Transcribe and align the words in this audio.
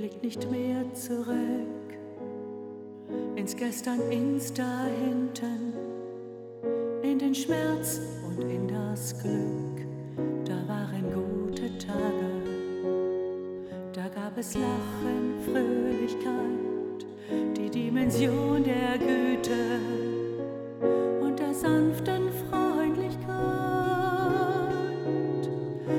geht 0.00 0.22
nicht 0.22 0.50
mehr 0.50 0.82
zurück 0.94 1.28
ins 3.36 3.54
Gestern, 3.54 4.00
ins 4.10 4.50
Dahinten, 4.50 5.74
in 7.02 7.18
den 7.18 7.34
Schmerz 7.34 8.00
und 8.26 8.40
in 8.48 8.66
das 8.66 9.14
Glück. 9.20 9.86
Da 10.46 10.56
waren 10.66 11.04
gute 11.12 11.76
Tage, 11.76 12.30
da 13.92 14.08
gab 14.08 14.38
es 14.38 14.54
Lachen, 14.54 15.34
Fröhlichkeit, 15.44 17.06
die 17.58 17.68
Dimension 17.68 18.59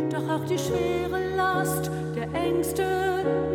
Doch 0.10 0.30
auch 0.30 0.46
die 0.46 0.58
schwere 0.58 1.36
Last 1.36 1.92
der 2.16 2.28
Ängste 2.34 2.86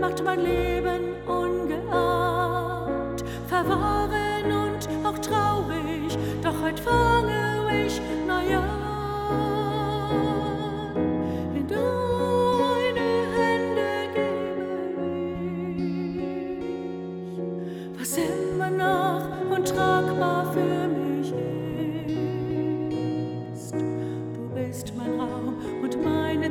macht 0.00 0.22
mein 0.24 0.40
Leben 0.40 1.14
ungeahnt, 1.26 3.24
verworren 3.46 4.52
und 4.52 4.88
auch 5.06 5.18
traurig, 5.18 6.16
doch 6.42 6.62
heute 6.62 6.82
fange 6.82 7.86
ich 7.86 8.00
neu 8.26 8.58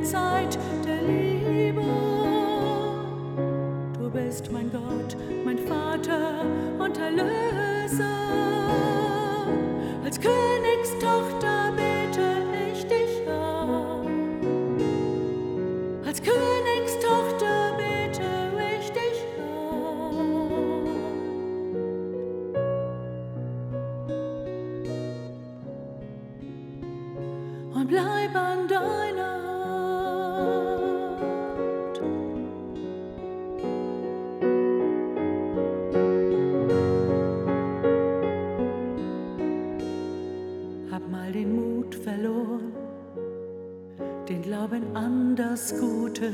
Zeit 0.06 0.58
der 0.86 1.02
Liebe. 1.02 1.82
Du 3.98 4.10
bist 4.12 4.52
mein 4.52 4.72
Gott, 4.72 5.18
mein 5.44 5.58
Vater 5.58 6.46
und 6.78 6.98
Erlöser. 6.98 8.06
Als 10.04 10.20
Königstochter 10.20 11.35
Hab 40.96 41.12
mal 41.12 41.30
den 41.30 41.54
Mut 41.54 41.94
verloren, 41.94 42.72
den 44.30 44.42
Glauben 44.42 44.96
an 44.96 45.36
das 45.36 45.78
Gute, 45.78 46.32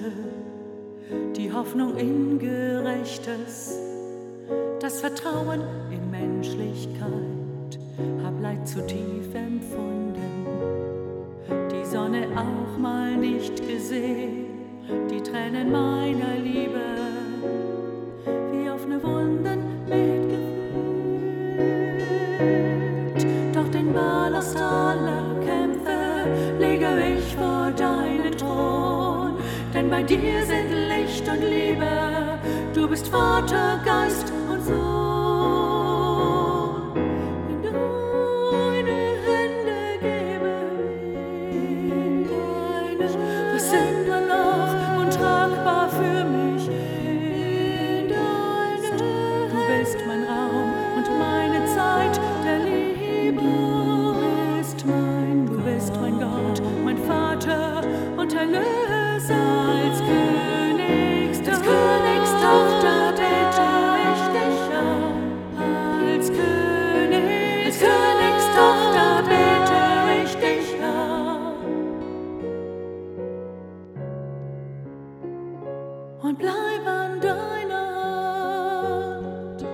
die 1.36 1.52
Hoffnung 1.52 1.98
in 1.98 2.38
Gerechtes, 2.38 3.80
das 4.80 5.02
Vertrauen 5.02 5.62
in 5.90 6.12
Menschlichkeit. 6.12 7.80
Hab 8.24 8.40
Leid 8.40 8.68
zu 8.68 8.86
tief 8.86 9.34
empfunden, 9.34 10.46
die 11.72 11.84
Sonne 11.84 12.28
auch 12.36 12.78
mal 12.78 13.18
nicht 13.18 13.68
gesehen, 13.68 14.46
die 15.10 15.24
Tränen 15.24 15.72
meiner 15.72 16.36
Liebe 16.38 16.82
wie 18.52 18.70
offene 18.70 19.02
Wunden 19.02 19.42
mitgefühlt. 19.42 19.61
Bei 30.02 30.08
dir 30.08 30.44
sind 30.46 30.72
Licht 30.90 31.28
und 31.28 31.42
Liebe, 31.44 32.40
du 32.74 32.88
bist 32.88 33.08
Vater, 33.08 33.80
Geist 33.86 34.32
und 34.50 34.64
Sohn. 34.66 35.21
Und 76.24 76.38
bleib 76.38 76.86
an 76.86 77.20
deiner 77.20 77.96
Hand. 77.96 79.66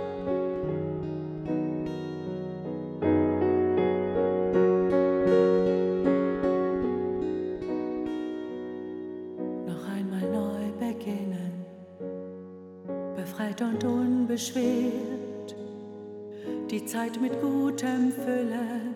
Noch 9.68 9.90
einmal 9.90 10.22
neu 10.31 10.72
beginnen, 10.80 11.66
befreit 13.16 13.62
und 13.62 13.84
unbeschwert, 13.84 15.56
die 16.72 16.85
Zeit 16.85 17.19
mit 17.19 17.41
Gutem 17.41 18.12
füllen. 18.12 18.96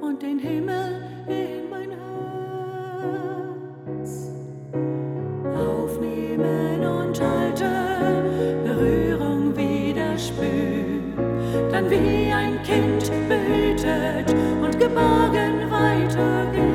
Und 0.00 0.20
den 0.22 0.38
Himmel 0.38 1.04
in 1.26 1.70
mein 1.70 1.90
Herz 1.90 3.31
wie 11.92 12.32
ein 12.32 12.62
Kind 12.62 13.12
behütet 13.28 14.34
und 14.62 14.78
geborgen 14.78 15.70
weitergehen. 15.70 16.71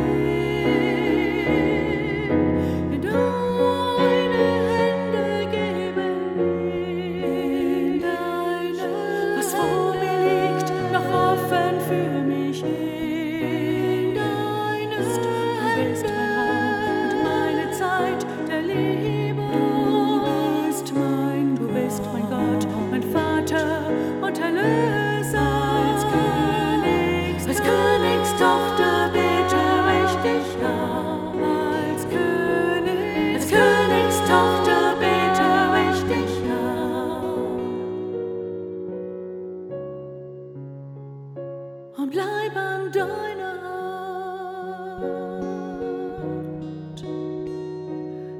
Deiner 42.92 43.62
Hand. 43.62 45.04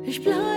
Ich 0.06 0.24
bleib 0.24 0.57